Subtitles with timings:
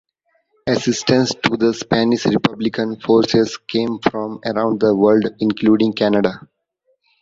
[0.65, 6.41] Assistance to the Spanish Republican forces came from around the world, including Canada.